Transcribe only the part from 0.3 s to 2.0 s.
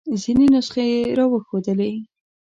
نسخې یې را وښودلې.